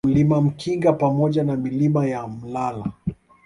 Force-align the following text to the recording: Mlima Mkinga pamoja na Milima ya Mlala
Mlima 0.05 0.41
Mkinga 0.41 0.93
pamoja 0.93 1.43
na 1.43 1.55
Milima 1.55 2.05
ya 2.07 2.27
Mlala 2.27 2.91